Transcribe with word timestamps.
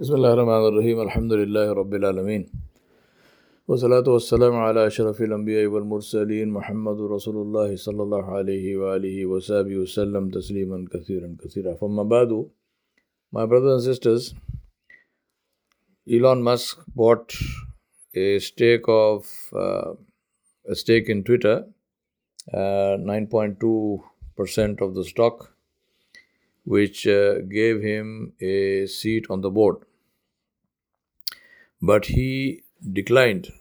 بسم 0.00 0.14
الله 0.14 0.32
الرحمن 0.34 0.64
الرحيم 0.68 0.98
الحمد 1.06 1.32
لله 1.40 1.72
رب 1.80 1.94
العالمين 1.94 2.42
والصلاة 3.68 4.06
والسلام 4.14 4.54
على 4.66 4.86
أشرف 4.86 5.22
الأنبياء 5.22 5.66
والمرسلين 5.72 6.48
محمد 6.48 7.00
رسول 7.14 7.36
الله 7.44 7.76
صلى 7.76 8.02
الله 8.02 8.24
عليه 8.36 8.76
وآله 8.76 9.26
وصحبه 9.32 9.76
وسلم 9.82 10.30
تسليما 10.36 10.78
كثيرا 10.92 11.36
كثيرا 11.42 11.74
فما 11.74 12.02
بعد 12.02 12.48
My 13.32 13.44
brothers 13.44 13.72
and 13.74 13.82
sisters, 13.90 14.34
Elon 16.10 16.42
Musk 16.42 16.78
bought 16.96 17.36
a 18.14 18.38
stake 18.38 18.88
of 18.88 19.28
uh, 19.52 19.92
a 20.66 20.74
stake 20.74 21.10
in 21.10 21.24
Twitter, 21.24 21.66
uh, 22.54 22.96
9.2% 23.04 24.80
of 24.80 24.94
the 24.94 25.04
stock, 25.04 25.52
which 26.64 27.06
uh, 27.06 27.40
gave 27.58 27.82
him 27.82 28.32
a 28.40 28.86
seat 28.86 29.26
on 29.28 29.42
the 29.42 29.50
board. 29.50 29.76
But 31.82 32.06
he 32.06 32.62
declined 32.92 33.52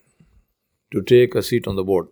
to 0.92 1.02
take 1.02 1.36
a 1.36 1.44
seat 1.44 1.68
on 1.68 1.76
the 1.76 1.84
board. 1.84 2.08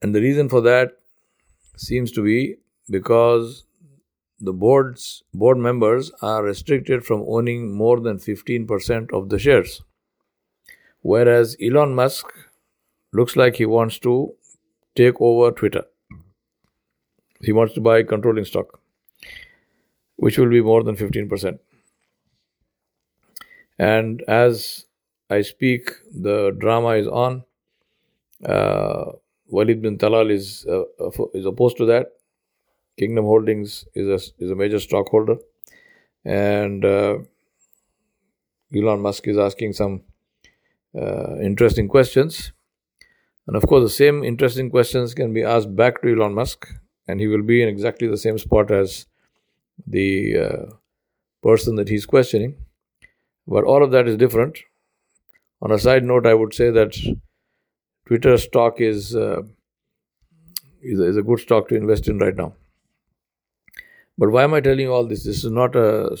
And 0.00 0.14
the 0.14 0.20
reason 0.20 0.48
for 0.48 0.60
that 0.62 0.98
seems 1.76 2.12
to 2.12 2.22
be 2.22 2.56
because 2.90 3.64
the 4.40 4.52
board's 4.52 5.22
board 5.32 5.58
members 5.58 6.10
are 6.20 6.42
restricted 6.42 7.04
from 7.04 7.24
owning 7.28 7.72
more 7.72 8.00
than 8.00 8.18
15% 8.18 9.12
of 9.12 9.28
the 9.28 9.38
shares. 9.38 9.82
Whereas 11.00 11.56
Elon 11.62 11.94
Musk 11.94 12.26
looks 13.12 13.36
like 13.36 13.56
he 13.56 13.66
wants 13.66 13.98
to 14.00 14.34
take 14.96 15.20
over 15.20 15.52
Twitter. 15.52 15.84
He 17.40 17.52
wants 17.52 17.74
to 17.74 17.80
buy 17.80 18.02
controlling 18.02 18.44
stock, 18.44 18.80
which 20.16 20.38
will 20.38 20.50
be 20.50 20.60
more 20.60 20.82
than 20.82 20.96
15%. 20.96 21.58
And 23.82 24.22
as 24.28 24.86
I 25.28 25.42
speak, 25.42 25.90
the 26.26 26.54
drama 26.56 26.90
is 26.90 27.08
on. 27.08 27.42
Uh, 28.44 29.12
Walid 29.48 29.82
bin 29.82 29.98
Talal 29.98 30.30
is, 30.30 30.64
uh, 30.66 30.84
is 31.34 31.46
opposed 31.46 31.78
to 31.78 31.86
that. 31.86 32.06
Kingdom 32.96 33.24
Holdings 33.24 33.84
is 33.94 34.06
a, 34.08 34.44
is 34.44 34.50
a 34.50 34.54
major 34.54 34.78
stockholder. 34.78 35.36
And 36.24 36.84
uh, 36.84 37.18
Elon 38.74 39.00
Musk 39.00 39.26
is 39.26 39.36
asking 39.36 39.72
some 39.72 40.02
uh, 40.96 41.38
interesting 41.40 41.88
questions. 41.88 42.52
And 43.48 43.56
of 43.56 43.66
course, 43.66 43.82
the 43.82 43.90
same 43.90 44.22
interesting 44.22 44.70
questions 44.70 45.12
can 45.12 45.32
be 45.32 45.42
asked 45.42 45.74
back 45.74 46.02
to 46.02 46.12
Elon 46.14 46.34
Musk, 46.34 46.68
and 47.08 47.18
he 47.18 47.26
will 47.26 47.42
be 47.42 47.62
in 47.62 47.68
exactly 47.68 48.06
the 48.06 48.16
same 48.16 48.38
spot 48.38 48.70
as 48.70 49.06
the 49.86 50.38
uh, 50.38 50.66
person 51.42 51.74
that 51.76 51.88
he's 51.88 52.06
questioning. 52.06 52.61
But 53.46 53.64
all 53.64 53.82
of 53.82 53.90
that 53.90 54.08
is 54.08 54.16
different. 54.16 54.58
On 55.60 55.70
a 55.70 55.78
side 55.78 56.04
note, 56.04 56.26
I 56.26 56.34
would 56.34 56.54
say 56.54 56.70
that 56.70 56.96
Twitter 58.06 58.36
stock 58.36 58.80
is, 58.80 59.14
uh, 59.14 59.42
is, 60.80 60.98
a, 60.98 61.04
is 61.04 61.16
a 61.16 61.22
good 61.22 61.40
stock 61.40 61.68
to 61.68 61.76
invest 61.76 62.08
in 62.08 62.18
right 62.18 62.36
now. 62.36 62.54
But 64.18 64.30
why 64.30 64.44
am 64.44 64.54
I 64.54 64.60
telling 64.60 64.80
you 64.80 64.92
all 64.92 65.06
this? 65.06 65.24
This 65.24 65.44
is 65.44 65.50
not 65.50 65.74
a 65.74 66.16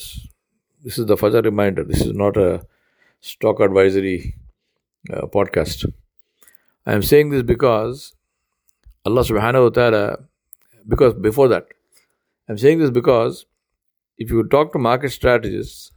this 0.84 0.98
is 0.98 1.06
the 1.06 1.16
Fajr 1.16 1.44
reminder. 1.44 1.84
This 1.84 2.00
is 2.00 2.12
not 2.12 2.36
a 2.36 2.66
stock 3.20 3.60
advisory 3.60 4.34
uh, 5.12 5.26
podcast. 5.26 5.92
I 6.84 6.92
am 6.94 7.02
saying 7.02 7.30
this 7.30 7.42
because 7.42 8.14
Allah 9.04 9.22
subhanahu 9.22 9.64
wa 9.64 9.68
ta'ala, 9.68 10.18
because 10.88 11.14
before 11.14 11.46
that, 11.48 11.66
I'm 12.48 12.58
saying 12.58 12.80
this 12.80 12.90
because 12.90 13.46
if 14.18 14.30
you 14.30 14.42
talk 14.48 14.72
to 14.72 14.78
market 14.78 15.10
strategists, 15.10 15.92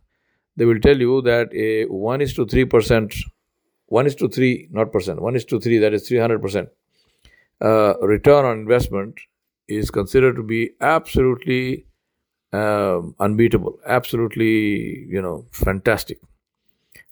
they 0.57 0.65
will 0.65 0.79
tell 0.79 0.97
you 0.97 1.21
that 1.23 1.53
a 1.53 1.85
1 1.85 2.21
is 2.21 2.33
to 2.35 2.45
3%, 2.45 3.15
1 3.87 4.07
is 4.07 4.15
to 4.15 4.29
3, 4.29 4.69
not 4.71 4.91
percent, 4.91 5.21
1 5.21 5.35
is 5.35 5.45
to 5.45 5.59
3, 5.59 5.77
that 5.79 5.93
is 5.93 6.09
300%, 6.09 6.67
uh, 7.61 7.93
return 8.01 8.45
on 8.45 8.57
investment 8.59 9.19
is 9.67 9.89
considered 9.91 10.35
to 10.35 10.43
be 10.43 10.71
absolutely 10.81 11.85
um, 12.53 13.15
unbeatable, 13.19 13.79
absolutely, 13.85 15.05
you 15.07 15.21
know, 15.21 15.45
fantastic. 15.51 16.19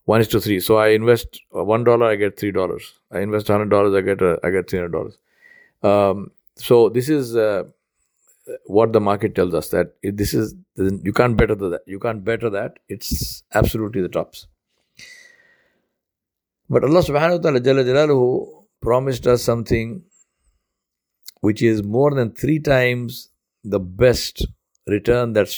One 0.04 0.20
is 0.20 0.28
to 0.28 0.40
three. 0.40 0.60
So 0.60 0.76
I 0.76 0.88
invest 0.88 1.40
one 1.50 1.84
dollar, 1.84 2.06
I 2.06 2.16
get 2.16 2.38
three 2.38 2.52
dollars. 2.52 2.94
I 3.10 3.20
invest 3.20 3.48
hundred 3.48 3.70
dollars, 3.70 3.94
I 3.94 4.02
get 4.02 4.20
a, 4.20 4.38
I 4.44 4.50
get 4.50 4.68
three 4.68 4.78
hundred 4.78 4.92
dollars. 4.92 5.18
Um, 5.82 6.30
so 6.56 6.88
this 6.88 7.08
is 7.08 7.36
uh, 7.36 7.64
what 8.66 8.92
the 8.92 9.00
market 9.00 9.34
tells 9.34 9.54
us 9.54 9.68
that 9.68 9.94
this 10.02 10.34
is 10.34 10.54
you 10.76 11.12
can't 11.12 11.36
better 11.36 11.54
that. 11.54 11.82
You 11.86 11.98
can't 11.98 12.24
better 12.24 12.50
that. 12.50 12.78
It's 12.88 13.42
absolutely 13.52 14.02
the 14.02 14.08
tops. 14.08 14.46
But 16.68 16.84
Allah 16.84 17.02
Subhanahu 17.02 17.42
wa 17.42 17.50
Taala 17.50 18.64
promised 18.80 19.26
us 19.26 19.42
something 19.42 20.02
which 21.40 21.62
is 21.62 21.82
more 21.82 22.14
than 22.14 22.32
three 22.32 22.58
times 22.58 23.30
the 23.64 23.80
best 23.80 24.46
return 24.86 25.32
that 25.34 25.54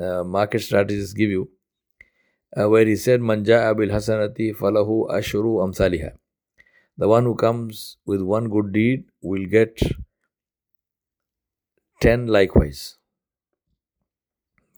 uh, 0.00 0.24
market 0.24 0.60
strategists 0.60 1.12
give 1.12 1.30
you, 1.30 1.50
uh, 2.56 2.68
where 2.68 2.84
he 2.84 2.96
said, 2.96 3.20
Manja 3.20 3.62
abil 3.70 3.88
hasanati 3.88 4.56
falahu 4.56 5.08
ashuru 5.10 5.62
amsaliha. 5.66 6.12
The 6.96 7.08
one 7.08 7.24
who 7.24 7.36
comes 7.36 7.96
with 8.06 8.22
one 8.22 8.48
good 8.48 8.72
deed 8.72 9.04
will 9.22 9.46
get 9.46 9.80
10 12.00 12.26
likewise. 12.26 12.96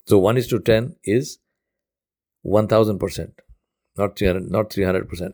So 0.07 0.19
1 0.19 0.37
is 0.37 0.47
to 0.49 0.59
10 0.59 0.97
is 1.05 1.39
1000%, 2.45 3.33
not 3.97 4.19
300, 4.19 4.51
not 4.51 4.71
300%. 4.71 5.33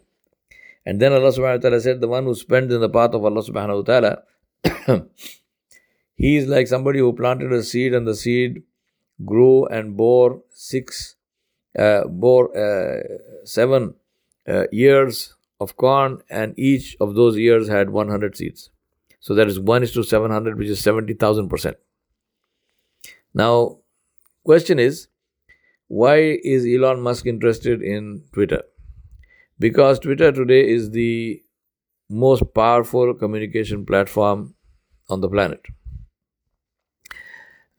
And 0.85 1.01
then 1.01 1.13
Allah 1.13 1.33
subhanahu 1.33 1.57
wa 1.57 1.63
ta'ala 1.63 1.81
said, 1.81 2.01
The 2.01 2.09
one 2.09 2.25
who 2.25 2.35
spends 2.35 2.73
in 2.73 2.81
the 2.81 2.89
path 2.89 3.15
of 3.15 3.25
Allah 3.25 3.43
subhanahu 3.43 3.79
wa 3.79 3.83
ta'ala 3.83 4.23
he 6.15 6.37
is 6.37 6.47
like 6.47 6.69
somebody 6.69 6.99
who 6.99 7.13
planted 7.13 7.53
a 7.53 7.63
seed 7.63 7.95
and 7.95 8.07
the 8.07 8.15
seed 8.15 8.63
grew 9.25 9.67
and 9.67 9.97
bore 9.97 10.43
six, 10.51 11.17
uh, 11.79 12.05
bore 12.05 12.57
uh, 12.57 13.03
seven 13.45 13.95
uh, 14.49 14.65
years 14.71 15.35
of 15.59 15.77
corn, 15.77 16.23
and 16.29 16.55
each 16.59 16.97
of 17.01 17.15
those 17.15 17.37
years 17.37 17.69
had 17.69 17.91
100 17.91 18.37
seeds. 18.37 18.71
So 19.27 19.35
that 19.35 19.49
is 19.49 19.59
1 19.59 19.83
is 19.83 19.91
to 19.95 20.05
700, 20.05 20.57
which 20.57 20.69
is 20.69 20.81
70,000%. 20.81 21.75
Now, 23.35 23.79
question 24.45 24.79
is, 24.79 25.09
why 25.89 26.39
is 26.45 26.65
Elon 26.65 27.01
Musk 27.01 27.27
interested 27.27 27.83
in 27.83 28.23
Twitter? 28.33 28.63
Because 29.59 29.99
Twitter 29.99 30.31
today 30.31 30.69
is 30.69 30.93
the 30.93 31.43
most 32.09 32.45
powerful 32.55 33.15
communication 33.15 33.85
platform 33.85 34.55
on 35.09 35.21
the 35.21 35.29
planet. 35.29 35.61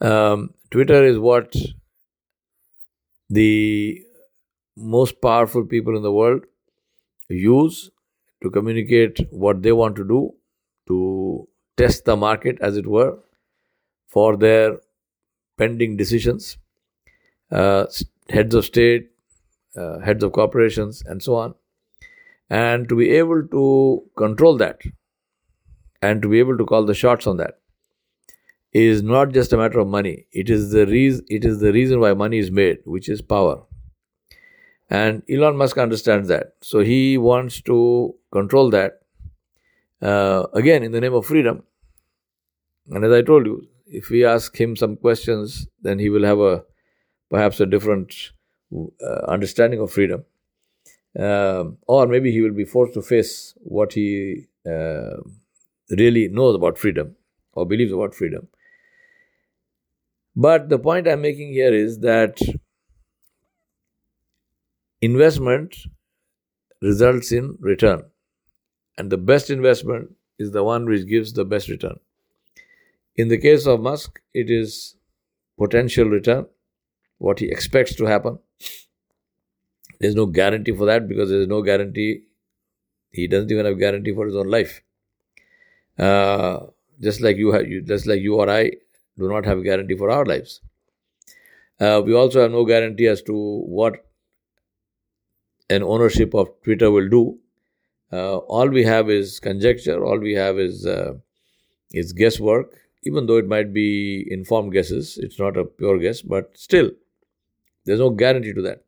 Um, 0.02 0.50
Twitter 0.70 1.06
is 1.06 1.18
what 1.18 1.56
the 3.30 4.04
most 4.76 5.22
powerful 5.22 5.66
people 5.66 5.96
in 5.96 6.04
the 6.04 6.12
world 6.12 6.44
use 7.30 7.90
to 8.44 8.50
communicate 8.50 9.22
what 9.32 9.62
they 9.62 9.72
want 9.72 9.96
to 9.96 10.06
do, 10.06 10.34
test 11.78 12.06
the 12.06 12.16
market, 12.16 12.58
as 12.62 12.78
it 12.78 12.88
were, 12.88 13.20
for 14.08 14.38
their 14.38 14.80
pending 15.58 15.98
decisions, 15.98 16.58
uh, 17.52 17.86
heads 18.30 18.56
of 18.56 18.66
state, 18.66 19.12
uh, 19.76 20.00
heads 20.00 20.24
of 20.24 20.32
corporations, 20.32 21.04
and 21.06 21.22
so 21.24 21.36
on. 21.36 21.56
And 22.50 22.88
to 22.90 22.96
be 22.96 23.10
able 23.12 23.48
to 23.48 24.04
control 24.18 24.58
that 24.58 24.82
and 26.02 26.22
to 26.22 26.30
be 26.30 26.40
able 26.40 26.58
to 26.58 26.66
call 26.66 26.86
the 26.86 26.94
shots 26.94 27.28
on 27.28 27.38
that 27.38 27.60
is 28.74 29.02
not 29.02 29.32
just 29.32 29.54
a 29.54 29.58
matter 29.58 29.80
of 29.80 29.88
money. 29.88 30.26
It 30.32 30.50
is 30.50 30.72
the 30.72 30.86
reason. 30.86 31.26
It 31.30 31.46
is 31.46 31.60
the 31.60 31.74
reason 31.74 32.00
why 32.00 32.14
money 32.14 32.38
is 32.38 32.52
made, 32.52 32.80
which 32.86 33.10
is 33.10 33.22
power. 33.22 33.64
And 34.90 35.24
Elon 35.30 35.58
Musk 35.58 35.78
understands 35.78 36.28
that, 36.30 36.54
so 36.62 36.80
he 36.80 37.18
wants 37.18 37.62
to 37.64 38.16
control 38.32 38.70
that. 38.72 39.02
Uh, 40.02 40.46
again, 40.54 40.84
in 40.84 40.92
the 40.92 41.02
name 41.02 41.14
of 41.14 41.26
freedom. 41.26 41.64
And 42.90 43.04
as 43.04 43.12
I 43.12 43.22
told 43.22 43.46
you, 43.46 43.68
if 43.88 44.10
we 44.10 44.26
ask 44.26 44.56
him 44.60 44.76
some 44.76 44.96
questions, 44.96 45.68
then 45.82 46.00
he 46.00 46.10
will 46.10 46.24
have 46.24 46.40
a 46.40 46.64
perhaps 47.30 47.60
a 47.60 47.66
different 47.66 48.14
uh, 48.74 49.26
understanding 49.28 49.80
of 49.80 49.92
freedom, 49.92 50.24
um, 51.20 51.78
or 51.88 52.08
maybe 52.08 52.32
he 52.32 52.42
will 52.42 52.54
be 52.54 52.66
forced 52.66 52.94
to 52.94 53.02
face 53.02 53.54
what 53.58 53.94
he 53.94 54.46
uh, 54.66 55.18
really 55.90 56.28
knows 56.30 56.56
about 56.56 56.78
freedom 56.78 57.16
or 57.54 57.66
believes 57.66 57.92
about 57.92 58.14
freedom. 58.14 58.48
But 60.36 60.70
the 60.70 60.80
point 60.80 61.08
I'm 61.08 61.22
making 61.22 61.54
here 61.54 61.74
is 61.74 62.00
that 62.00 62.40
investment 65.02 65.76
results 66.82 67.32
in 67.32 67.58
return. 67.60 68.04
And 68.98 69.10
the 69.10 69.18
best 69.18 69.50
investment 69.50 70.16
is 70.38 70.52
the 70.52 70.64
one 70.64 70.86
which 70.86 71.08
gives 71.08 71.34
the 71.34 71.46
best 71.46 71.70
return. 71.70 72.00
In 73.18 73.28
the 73.28 73.38
case 73.38 73.66
of 73.68 73.82
Musk, 73.82 74.22
it 74.34 74.50
is 74.50 74.96
potential 75.58 76.06
return. 76.10 76.48
what 77.20 77.40
he 77.40 77.48
expects 77.50 77.96
to 77.96 78.06
happen. 78.06 78.40
There's 80.00 80.16
no 80.16 80.26
guarantee 80.26 80.72
for 80.72 80.86
that 80.88 81.08
because 81.08 81.30
there's 81.30 81.48
no 81.48 81.62
guarantee. 81.62 82.24
He 83.12 83.28
doesn't 83.28 83.52
even 83.52 83.66
have 83.66 83.80
guarantee 83.80 84.14
for 84.14 84.26
his 84.28 84.36
own 84.36 84.50
life. 84.50 84.84
Uh, 85.98 86.68
just 87.02 87.22
like 87.22 87.38
you 87.38 87.52
have, 87.52 87.66
just 87.86 88.08
like 88.08 88.22
you 88.22 88.36
or 88.36 88.50
I 88.50 88.72
do 89.18 89.28
not 89.28 89.46
have 89.46 89.64
guarantee 89.64 89.96
for 89.96 90.10
our 90.12 90.26
lives. 90.26 90.62
Uh, 91.80 92.02
we 92.06 92.14
also 92.14 92.42
have 92.42 92.52
no 92.52 92.66
guarantee 92.66 93.08
as 93.08 93.22
to 93.24 93.34
what 93.36 94.06
an 95.70 95.82
ownership 95.84 96.34
of 96.34 96.50
Twitter 96.64 96.92
will 96.92 97.08
do. 97.08 97.40
Uh, 98.12 98.38
all 98.38 98.70
we 98.70 98.84
have 98.84 99.10
is 99.10 99.40
conjecture. 99.40 100.04
All 100.04 100.20
we 100.20 100.34
have 100.34 100.60
is 100.60 100.86
uh, 100.86 101.14
is 101.92 102.14
guesswork. 102.14 102.76
Even 103.04 103.26
though 103.26 103.38
it 103.38 103.48
might 103.48 103.74
be 103.74 104.26
informed 104.30 104.74
guesses, 104.74 105.18
it's 105.22 105.40
not 105.40 105.58
a 105.58 105.64
pure 105.66 106.00
guess, 106.00 106.22
but 106.22 106.58
still, 106.58 106.92
there's 107.86 108.00
no 108.00 108.10
guarantee 108.10 108.54
to 108.54 108.62
that. 108.64 108.84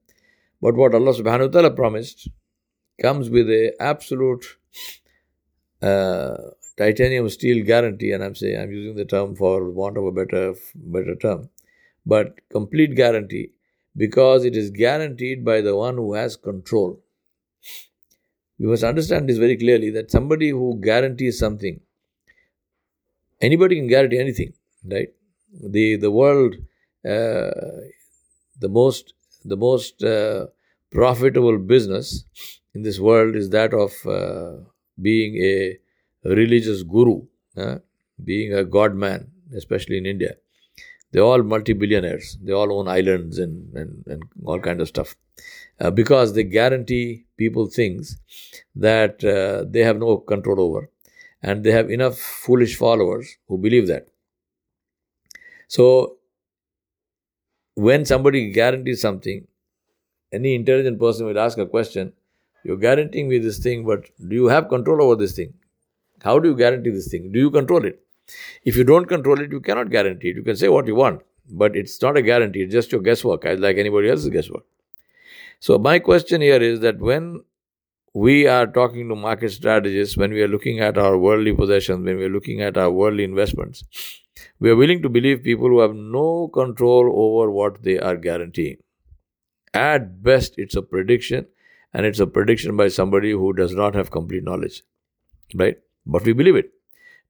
But 0.62 0.76
what 0.76 0.94
Allah 0.94 1.14
Subhanahu 1.14 1.54
wa 1.54 1.62
Taala 1.62 1.76
promised 1.76 2.28
comes 3.02 3.30
with 3.30 3.50
a 3.50 3.74
absolute 3.80 4.46
uh, 5.82 6.36
titanium 6.78 7.30
steel 7.30 7.66
guarantee, 7.66 8.12
and 8.12 8.24
I'm 8.24 8.36
saying 8.36 8.60
I'm 8.60 8.72
using 8.72 8.96
the 8.96 9.06
term 9.06 9.36
for 9.36 9.70
want 9.70 9.98
of 9.98 10.06
a 10.06 10.12
better 10.12 10.56
better 10.76 11.16
term, 11.16 11.50
but 12.06 12.40
complete 12.50 12.96
guarantee 12.96 13.52
because 13.96 14.46
it 14.46 14.56
is 14.56 14.70
guaranteed 14.72 15.44
by 15.46 15.62
the 15.62 15.76
one 15.76 15.96
who 15.96 16.14
has 16.14 16.36
control. 16.36 17.02
We 18.60 18.68
must 18.68 18.84
understand 18.84 19.28
this 19.30 19.38
very 19.38 19.58
clearly 19.58 19.90
that 19.92 20.12
somebody 20.12 20.50
who 20.50 20.80
guarantees 20.82 21.40
something, 21.40 21.80
anybody 23.42 23.76
can 23.76 23.88
guarantee 23.88 24.20
anything, 24.20 24.54
right? 24.86 25.10
The 25.76 25.96
the 25.98 26.12
world, 26.12 26.56
uh, 27.06 27.52
the 28.60 28.70
most 28.70 29.14
the 29.46 29.58
most 29.58 30.04
uh, 30.04 30.48
profitable 30.92 31.58
business 31.58 32.24
in 32.74 32.82
this 32.84 33.00
world 33.00 33.36
is 33.36 33.50
that 33.50 33.74
of 33.74 33.94
uh, 34.06 34.58
being 35.02 35.38
a 35.44 35.78
religious 36.24 36.84
guru, 36.84 37.22
being 38.24 38.54
a 38.54 38.64
god 38.64 38.96
man, 38.96 39.32
especially 39.56 39.98
in 39.98 40.06
India. 40.06 40.36
They're 41.12 41.24
all 41.24 41.42
multi-billionaires. 41.44 42.38
They 42.42 42.54
all 42.54 42.72
own 42.80 42.88
islands 42.88 43.40
and, 43.40 43.74
and, 43.76 44.04
and 44.08 44.24
all 44.46 44.60
kind 44.60 44.82
of 44.82 44.88
stuff. 44.88 45.16
Uh, 45.80 45.92
because 45.92 46.34
they 46.34 46.44
guarantee 46.44 47.26
people 47.38 47.68
things 47.68 48.18
that 48.76 49.24
uh, 49.24 49.66
they 49.70 49.82
have 49.82 49.98
no 49.98 50.18
control 50.18 50.60
over. 50.62 50.90
And 51.42 51.64
they 51.64 51.72
have 51.72 51.90
enough 51.90 52.18
foolish 52.18 52.76
followers 52.76 53.38
who 53.48 53.58
believe 53.58 53.88
that. 53.88 54.08
So, 55.68 56.18
when 57.76 58.06
somebody 58.06 58.52
guarantees 58.52 59.02
something, 59.02 59.48
any 60.34 60.56
intelligent 60.56 61.00
person 61.00 61.26
will 61.28 61.40
ask 61.40 61.58
a 61.60 61.66
question 61.68 62.14
You're 62.64 62.78
guaranteeing 62.78 63.30
me 63.30 63.40
this 63.40 63.60
thing, 63.60 63.86
but 63.86 64.10
do 64.30 64.36
you 64.36 64.48
have 64.48 64.70
control 64.70 65.04
over 65.04 65.16
this 65.16 65.36
thing? 65.36 65.54
How 66.24 66.40
do 66.40 66.50
you 66.50 66.58
guarantee 66.58 66.92
this 66.92 67.10
thing? 67.10 67.32
Do 67.32 67.40
you 67.40 67.52
control 67.52 67.86
it? 67.86 68.02
If 68.64 68.76
you 68.76 68.84
don't 68.84 69.06
control 69.06 69.40
it, 69.42 69.52
you 69.52 69.60
cannot 69.60 69.90
guarantee 69.90 70.30
it. 70.30 70.36
You 70.36 70.44
can 70.44 70.56
say 70.56 70.70
what 70.70 70.88
you 70.88 70.96
want, 70.96 71.22
but 71.50 71.76
it's 71.76 72.02
not 72.02 72.18
a 72.18 72.22
guarantee. 72.22 72.62
It's 72.62 72.74
just 72.74 72.92
your 72.92 73.02
guesswork, 73.02 73.44
like 73.44 73.78
anybody 73.78 74.10
else's 74.10 74.30
guesswork. 74.30 74.64
So, 75.60 75.78
my 75.78 76.00
question 76.00 76.42
here 76.42 76.62
is 76.62 76.80
that 76.82 77.00
when 77.00 77.44
we 78.14 78.48
are 78.48 78.66
talking 78.66 79.10
to 79.10 79.16
market 79.16 79.52
strategists, 79.52 80.18
when 80.18 80.32
we 80.32 80.42
are 80.42 80.48
looking 80.48 80.80
at 80.80 80.98
our 80.98 81.18
worldly 81.18 81.54
possessions, 81.54 82.06
when 82.06 82.18
we 82.18 82.26
are 82.26 82.30
looking 82.30 82.62
at 82.62 82.78
our 82.78 82.92
worldly 82.92 83.24
investments, 83.24 83.84
we 84.60 84.70
are 84.70 84.76
willing 84.76 85.02
to 85.02 85.10
believe 85.10 85.44
people 85.44 85.68
who 85.68 85.80
have 85.80 85.96
no 85.96 86.48
control 86.48 87.12
over 87.14 87.52
what 87.52 87.84
they 87.84 88.00
are 88.00 88.16
guaranteeing. 88.16 88.78
At 89.74 90.24
best, 90.24 90.56
it's 90.58 90.76
a 90.76 90.82
prediction, 90.82 91.48
and 91.94 92.06
it's 92.06 92.20
a 92.20 92.28
prediction 92.28 92.76
by 92.78 92.88
somebody 92.88 93.32
who 93.32 93.54
does 93.54 93.74
not 93.74 93.96
have 93.96 94.12
complete 94.12 94.44
knowledge, 94.44 94.84
right? 95.56 95.78
But 96.06 96.24
we 96.24 96.34
believe 96.34 96.56
it 96.56 96.72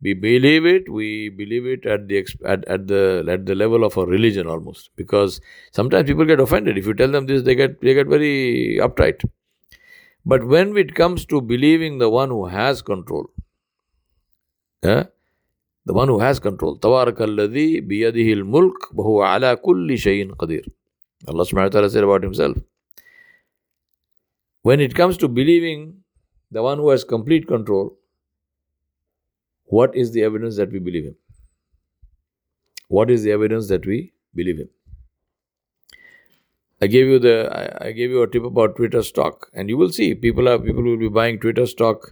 we 0.01 0.13
believe 0.13 0.65
it 0.65 0.89
we 0.89 1.29
believe 1.29 1.65
it 1.65 1.85
at 1.85 2.07
the 2.07 2.25
at, 2.45 2.65
at 2.67 2.87
the 2.87 3.25
at 3.29 3.45
the 3.45 3.55
level 3.55 3.83
of 3.83 3.97
a 3.97 4.05
religion 4.05 4.47
almost. 4.47 4.89
Because 4.95 5.41
sometimes 5.71 6.07
people 6.07 6.25
get 6.25 6.39
offended. 6.39 6.77
If 6.77 6.85
you 6.85 6.93
tell 6.93 7.11
them 7.11 7.25
this 7.25 7.43
they 7.43 7.55
get 7.55 7.81
they 7.81 7.93
get 7.93 8.07
very 8.07 8.77
uptight. 8.81 9.23
But 10.25 10.45
when 10.45 10.77
it 10.77 10.95
comes 10.95 11.25
to 11.27 11.41
believing 11.41 11.97
the 11.97 12.09
one 12.09 12.29
who 12.29 12.47
has 12.47 12.81
control 12.81 13.27
yeah, 14.83 15.03
the 15.85 15.93
one 15.93 16.07
who 16.07 16.19
has 16.19 16.39
control 16.39 16.77
tabarakalladhi 16.77 17.85
biyadihi 17.85 18.33
al-mulk 18.37 18.91
wa 18.93 19.03
huwa 19.03 19.35
ala 19.35 19.57
kulli 19.57 19.97
shay'in 19.97 20.31
qadir 20.31 20.63
Allah 21.27 21.43
subhanahu 21.43 21.69
wa 21.71 21.75
ta'ala 21.75 21.89
said 21.89 22.03
about 22.03 22.23
himself 22.23 22.57
when 24.61 24.79
it 24.79 24.95
comes 24.95 25.17
to 25.17 25.27
believing 25.27 25.97
the 26.51 26.61
one 26.63 26.77
who 26.77 26.89
has 26.89 27.03
complete 27.03 27.47
control 27.47 27.98
what 29.69 29.95
is 29.95 30.11
the 30.11 30.23
evidence 30.23 30.57
that 30.57 30.71
we 30.71 30.79
believe 30.79 31.05
him? 31.05 31.15
What 32.87 33.11
is 33.11 33.23
the 33.23 33.31
evidence 33.31 33.67
that 33.69 33.85
we 33.85 34.13
believe 34.35 34.57
him? 34.57 34.69
I 36.81 36.87
gave 36.87 37.07
you 37.07 37.19
the 37.19 37.35
I, 37.81 37.91
gave 37.91 38.09
you 38.09 38.21
a 38.23 38.27
tip 38.27 38.43
about 38.43 38.77
Twitter 38.77 39.03
stock, 39.03 39.49
and 39.53 39.69
you 39.69 39.77
will 39.77 39.91
see 39.91 40.15
people 40.15 40.47
are 40.47 40.57
people 40.57 40.83
will 40.83 40.97
be 40.97 41.09
buying 41.09 41.39
Twitter 41.39 41.65
stock 41.65 42.09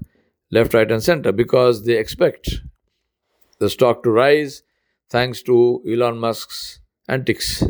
left, 0.51 0.73
right, 0.73 0.91
and 0.91 1.01
center 1.01 1.31
because 1.31 1.85
they 1.85 1.97
expect 1.97 2.49
the 3.59 3.69
stock 3.69 4.03
to 4.03 4.11
rise 4.11 4.63
thanks 5.09 5.41
to 5.43 5.81
Elon 5.89 6.19
Musk's 6.19 6.79
antics. 7.07 7.63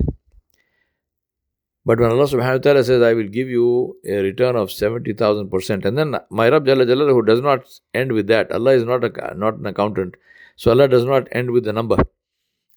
But 1.87 2.01
when 2.01 2.11
Allah 2.11 2.25
subhanahu 2.25 2.55
wa 2.55 2.63
ta'ala 2.63 2.83
says, 2.83 3.01
I 3.01 3.13
will 3.13 3.29
give 3.29 3.47
you 3.47 3.95
a 4.05 4.17
return 4.17 4.57
of 4.57 4.71
70,000%, 4.71 5.85
and 5.85 5.97
then 5.97 6.17
my 6.29 6.49
Rabb 6.49 6.65
Jalla 6.65 6.85
Jalla, 6.85 7.13
who 7.13 7.21
does 7.21 7.39
not 7.39 7.61
end 7.93 8.11
with 8.11 8.27
that, 8.27 8.51
Allah 8.51 8.71
is 8.71 8.83
not, 8.83 9.05
a, 9.05 9.33
not 9.35 9.59
an 9.59 9.67
accountant, 9.67 10.15
so 10.57 10.71
Allah 10.71 10.89
does 10.89 11.05
not 11.05 11.29
end 11.31 11.51
with 11.51 11.63
the 11.63 11.71
number. 11.71 11.95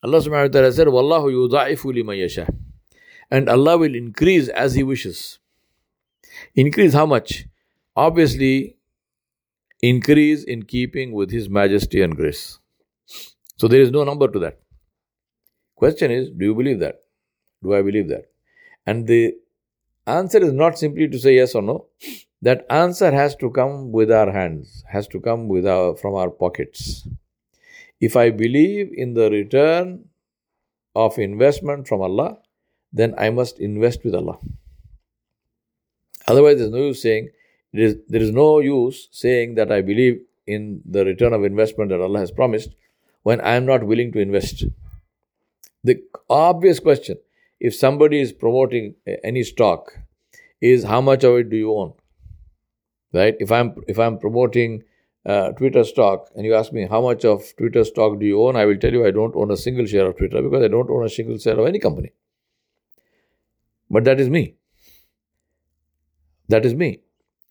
Allah 0.05 0.19
subhanahu 0.19 0.51
wa 0.51 0.53
ta'ala 0.53 0.71
said, 0.71 0.87
Wallahu 0.87 1.33
yudha'ifu 1.33 1.93
lima 1.93 2.15
yasha. 2.15 2.47
And 3.33 3.49
Allah 3.49 3.79
will 3.79 3.97
increase 3.97 4.49
as 4.49 4.77
He 4.77 4.85
wishes. 4.85 5.41
Increase 6.55 6.95
how 6.95 7.07
much? 7.07 7.47
Obviously, 7.97 8.77
increase 9.83 10.45
in 10.45 10.63
keeping 10.63 11.11
with 11.11 11.33
His 11.33 11.49
majesty 11.49 12.01
and 12.01 12.15
grace. 12.15 12.61
So 13.57 13.67
there 13.67 13.81
is 13.81 13.91
no 13.91 14.05
number 14.05 14.29
to 14.29 14.39
that. 14.39 14.61
Question 15.75 16.13
is, 16.13 16.31
do 16.31 16.45
you 16.45 16.55
believe 16.55 16.79
that? 16.79 17.01
Do 17.61 17.75
I 17.75 17.83
believe 17.83 18.09
that? 18.11 18.31
And 18.87 19.07
the 19.07 19.35
answer 20.07 20.39
is 20.39 20.53
not 20.53 20.79
simply 20.79 21.09
to 21.09 21.19
say 21.19 21.37
yes 21.37 21.55
or 21.55 21.63
no. 21.63 21.87
That 22.43 22.65
answer 22.71 23.11
has 23.13 23.37
to 23.37 23.51
come 23.51 23.93
with 23.93 24.11
our 24.11 24.33
hands, 24.33 24.83
has 24.89 25.07
to 25.09 25.21
come 25.21 25.49
with 25.49 25.67
our, 25.67 25.95
from 25.97 26.15
our 26.15 26.31
pockets. 26.31 27.07
If 28.01 28.17
I 28.17 28.31
believe 28.31 28.91
in 28.95 29.13
the 29.13 29.31
return 29.31 30.07
of 30.97 31.19
investment 31.19 31.87
from 31.87 32.01
Allah, 32.01 32.39
then 32.93 33.15
I 33.19 33.31
must 33.31 33.61
invest 33.61 34.05
with 34.05 34.15
Allah. 34.15 34.39
Otherwise, 36.27 36.59
there's 36.59 36.71
no 36.71 36.79
use 36.79 37.03
saying, 37.03 37.29
it 37.73 37.81
is, 37.81 37.97
there 38.09 38.23
is 38.23 38.31
no 38.31 38.61
use 38.61 39.09
saying 39.13 39.55
that 39.57 39.71
I 39.71 39.83
believe 39.83 40.23
in 40.47 40.81
the 40.85 41.05
return 41.05 41.33
of 41.33 41.45
investment 41.45 41.91
that 41.91 42.01
Allah 42.01 42.21
has 42.21 42.31
promised 42.31 42.71
when 43.23 43.41
I 43.41 43.55
am 43.55 43.67
not 43.67 43.85
willing 43.85 44.13
to 44.13 44.19
invest. 44.19 44.65
The 45.85 46.03
obvious 46.29 46.81
question 46.81 47.19
if 47.61 47.75
somebody 47.75 48.21
is 48.21 48.33
promoting 48.33 48.95
any 49.23 49.43
stock, 49.43 49.93
is 50.61 50.85
how 50.85 51.01
much 51.01 51.25
of 51.25 51.37
it 51.37 51.51
do 51.51 51.57
you 51.57 51.75
own? 51.75 51.93
Right? 53.13 53.35
If 53.39 53.53
I'm 53.53 53.75
if 53.89 53.99
I'm 53.99 54.19
promoting 54.19 54.83
uh, 55.27 55.51
Twitter 55.53 55.85
stock 55.85 56.31
and 56.35 56.47
you 56.47 56.55
ask 56.55 56.73
me 56.73 56.87
how 56.87 57.01
much 57.03 57.25
of 57.25 57.43
Twitter 57.57 57.85
stock 57.85 58.19
do 58.19 58.27
you 58.27 58.43
own, 58.43 58.57
I 58.57 58.65
will 58.65 58.79
tell 58.79 58.93
you 58.93 59.05
I 59.07 59.11
don't 59.11 59.35
own 59.37 59.51
a 59.51 59.57
single 59.57 59.87
share 59.87 60.07
of 60.07 60.17
Twitter 60.17 60.43
because 60.43 60.65
I 60.65 60.69
don't 60.69 60.91
own 60.91 61.05
a 61.05 61.09
single 61.09 61.39
share 61.39 61.59
of 61.59 61.67
any 61.67 61.79
company. 61.79 62.13
But 63.91 64.05
that 64.05 64.21
is 64.21 64.31
me. 64.31 64.55
That 66.49 66.65
is 66.65 66.75
me. 66.75 67.01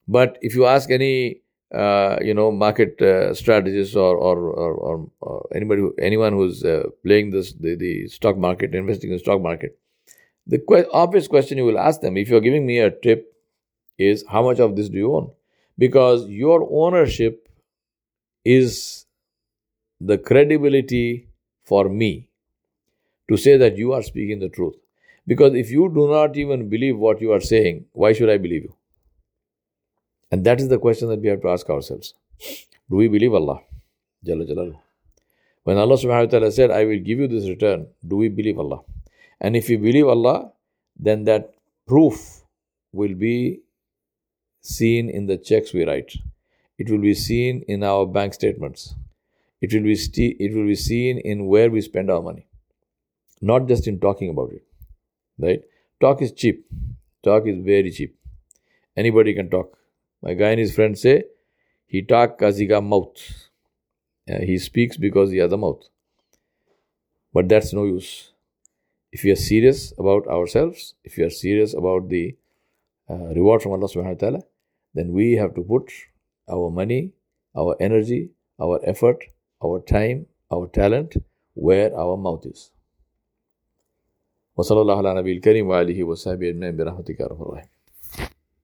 But 0.07 0.37
if 0.41 0.55
you 0.55 0.65
ask 0.65 0.89
any 0.89 1.41
uh, 1.73 2.17
you 2.21 2.33
know 2.33 2.51
market 2.51 2.99
uh, 3.01 3.33
strategist 3.33 3.95
or 3.95 4.17
or, 4.17 4.37
or, 4.37 4.73
or, 4.73 5.11
or 5.21 5.49
anybody 5.53 5.83
anyone 5.99 6.33
who's 6.33 6.63
uh, 6.63 6.83
playing 7.03 7.29
this 7.29 7.53
the, 7.53 7.75
the 7.75 8.07
stock 8.07 8.37
market 8.37 8.73
investing 8.73 9.11
in 9.11 9.19
stock 9.19 9.41
market 9.41 9.77
the 10.47 10.59
que- 10.59 10.87
obvious 10.91 11.27
question 11.27 11.57
you 11.57 11.65
will 11.65 11.79
ask 11.79 12.01
them 12.01 12.17
if 12.17 12.29
you're 12.29 12.41
giving 12.41 12.65
me 12.65 12.79
a 12.79 12.89
tip 12.91 13.33
is 13.97 14.23
how 14.27 14.41
much 14.43 14.59
of 14.59 14.75
this 14.75 14.89
do 14.89 14.97
you 14.97 15.13
own? 15.15 15.31
Because 15.77 16.27
your 16.27 16.67
ownership 16.71 17.47
is 18.45 19.05
the 19.99 20.17
credibility 20.17 21.27
for 21.65 21.89
me 21.89 22.29
to 23.29 23.37
say 23.37 23.57
that 23.57 23.77
you 23.77 23.93
are 23.93 24.01
speaking 24.01 24.39
the 24.39 24.49
truth. 24.49 24.75
Because 25.27 25.53
if 25.53 25.69
you 25.69 25.89
do 25.93 26.09
not 26.09 26.35
even 26.37 26.69
believe 26.69 26.97
what 26.97 27.21
you 27.21 27.31
are 27.31 27.41
saying, 27.41 27.85
why 27.91 28.13
should 28.13 28.29
I 28.29 28.37
believe 28.37 28.63
you? 28.63 28.75
And 30.31 30.43
that 30.45 30.59
is 30.59 30.69
the 30.69 30.79
question 30.79 31.09
that 31.09 31.21
we 31.21 31.27
have 31.27 31.41
to 31.41 31.49
ask 31.49 31.69
ourselves. 31.69 32.13
Do 32.89 32.95
we 32.95 33.07
believe 33.07 33.33
Allah? 33.33 33.59
Jalla. 34.25 34.79
When 35.63 35.77
Allah 35.77 35.95
subhanahu 35.95 36.25
wa 36.25 36.31
ta'ala 36.31 36.51
said, 36.51 36.71
I 36.71 36.85
will 36.85 36.99
give 36.99 37.19
you 37.19 37.27
this 37.27 37.47
return, 37.47 37.87
do 38.07 38.17
we 38.17 38.29
believe 38.29 38.57
Allah? 38.57 38.79
And 39.41 39.55
if 39.55 39.69
we 39.69 39.77
believe 39.77 40.07
Allah, 40.07 40.51
then 40.97 41.23
that 41.25 41.53
proof 41.87 42.43
will 42.91 43.13
be 43.15 43.61
seen 44.61 45.09
in 45.09 45.25
the 45.27 45.37
checks 45.37 45.73
we 45.73 45.85
write. 45.85 46.13
It 46.77 46.89
will 46.89 46.99
be 46.99 47.13
seen 47.13 47.63
in 47.67 47.83
our 47.83 48.05
bank 48.05 48.33
statements. 48.33 48.95
It 49.61 49.73
will 49.73 49.83
be 49.83 49.95
st- 49.95 50.37
it 50.39 50.53
will 50.55 50.65
be 50.65 50.75
seen 50.75 51.17
in 51.19 51.47
where 51.47 51.69
we 51.69 51.81
spend 51.81 52.09
our 52.09 52.21
money, 52.21 52.47
not 53.41 53.67
just 53.67 53.87
in 53.87 53.99
talking 53.99 54.29
about 54.29 54.51
it. 54.53 54.63
Right? 55.37 55.61
Talk 55.99 56.21
is 56.21 56.31
cheap. 56.31 56.65
Talk 57.23 57.47
is 57.47 57.59
very 57.59 57.91
cheap. 57.91 58.15
Anybody 58.95 59.33
can 59.33 59.49
talk. 59.49 59.77
My 60.21 60.33
guy 60.33 60.49
and 60.51 60.59
his 60.59 60.75
friends 60.75 61.01
say 61.01 61.23
he 61.87 62.01
talk 62.01 62.37
because 62.37 62.57
he 62.57 62.65
got 62.65 62.83
mouth. 62.83 63.17
Uh, 64.29 64.39
he 64.39 64.57
speaks 64.57 64.97
because 64.97 65.31
he 65.31 65.37
has 65.37 65.51
a 65.51 65.57
mouth. 65.57 65.83
But 67.33 67.49
that's 67.49 67.73
no 67.73 67.85
use 67.85 68.31
If 69.12 69.22
we 69.24 69.30
are 69.30 69.36
serious 69.36 69.92
about 69.98 70.26
ourselves, 70.26 70.94
if 71.04 71.16
we 71.16 71.24
are 71.24 71.30
serious 71.30 71.74
about 71.74 72.08
the 72.08 72.36
uh, 73.08 73.32
reward 73.38 73.62
from 73.62 73.72
Allah 73.72 73.88
subhanahu 73.88 74.16
wa 74.16 74.22
ta'ala, 74.24 74.40
then 74.94 75.12
we 75.12 75.32
have 75.34 75.54
to 75.54 75.62
put 75.62 75.90
our 76.50 76.70
money, 76.70 77.12
our 77.56 77.76
energy, 77.80 78.30
our 78.60 78.80
effort, 78.84 79.24
our 79.62 79.80
time, 79.80 80.26
our 80.50 80.66
talent 80.66 81.16
where 81.54 81.96
our 81.96 82.16
mouth 82.16 82.46
is. 82.46 82.70
وصلى 84.56 84.80
الله 84.80 84.98
على 84.98 85.14
نبي 85.14 85.32
الكريم 85.32 85.66
وآله 85.66 86.04
وصحبه 86.04 86.48
أجمعين 86.48 86.76
برحمتك 86.76 87.20
يا 87.20 87.26
رب 87.26 87.42
الرحيم 87.42 87.68